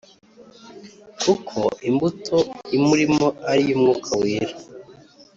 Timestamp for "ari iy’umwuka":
3.49-4.09